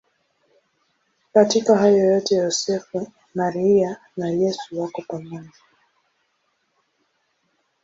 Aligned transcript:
Katika 1.33 1.77
hayo 1.77 1.97
yote 1.97 2.35
Yosefu, 2.35 3.11
Maria 3.35 3.97
na 4.17 4.29
Yesu 4.29 4.79
wako 4.81 5.01
pamoja. 5.07 5.51